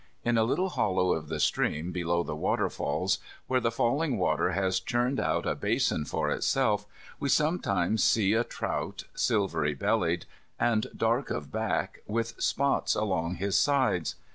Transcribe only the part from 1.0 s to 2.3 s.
of the stream, below